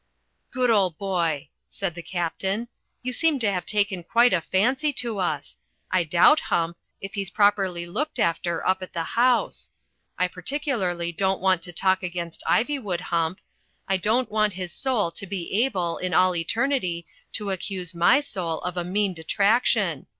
*'Good 0.49 0.71
old 0.71 0.97
boy," 0.97 1.49
said 1.67 1.93
the 1.93 2.01
Captain. 2.01 2.69
You 3.03 3.13
seem 3.13 3.37
to 3.37 3.51
have 3.51 3.67
taken 3.67 4.01
quite 4.03 4.33
a 4.33 4.41
fancy 4.41 4.91
to 4.93 5.19
us. 5.19 5.57
I 5.91 6.03
doubt, 6.05 6.39
Hump, 6.39 6.75
if 7.01 7.13
he's 7.13 7.29
properly 7.29 7.85
looked 7.85 8.17
after 8.17 8.65
up 8.67 8.81
at 8.81 8.93
the 8.93 9.03
house. 9.03 9.69
I 10.17 10.27
particu 10.27 10.73
larly 10.75 11.15
don't 11.15 11.39
want 11.39 11.61
to 11.61 11.71
talk 11.71 12.01
against 12.01 12.41
Ivywood, 12.47 12.99
Hump. 13.13 13.41
I 13.87 13.97
don't 13.97 14.31
want 14.31 14.53
his 14.53 14.73
soul 14.73 15.11
to 15.11 15.27
be 15.27 15.63
able 15.65 15.99
in 15.99 16.15
all 16.15 16.35
eternity 16.35 17.05
to 17.33 17.51
accuse 17.51 17.93
my 17.93 18.21
soul 18.21 18.59
of 18.61 18.77
a 18.77 18.83
mean 18.83 19.13
detraction. 19.13 20.07